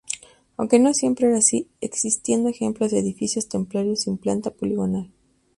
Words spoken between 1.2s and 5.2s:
era así, existiendo ejemplos de edificios templarios sin planta poligonal.